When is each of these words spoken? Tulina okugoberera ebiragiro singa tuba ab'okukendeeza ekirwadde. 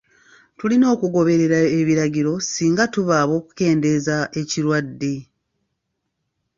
Tulina 0.57 0.85
okugoberera 0.95 1.59
ebiragiro 1.79 2.33
singa 2.51 2.83
tuba 2.93 3.13
ab'okukendeeza 3.23 4.17
ekirwadde. 4.41 5.13